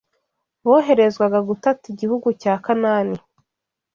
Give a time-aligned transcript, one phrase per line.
[0.67, 3.17] boherezwaga gutata igihugu cya Kanani.